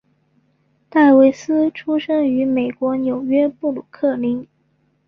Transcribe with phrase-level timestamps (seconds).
[0.89, 4.47] 戴维斯出生于美国纽约布鲁克林。